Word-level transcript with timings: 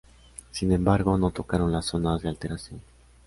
Sin 0.49 0.71
embargo, 0.71 1.15
no 1.19 1.29
tocaron 1.29 1.71
las 1.71 1.85
zonas 1.85 2.23
de 2.23 2.29
alteración. 2.29 2.81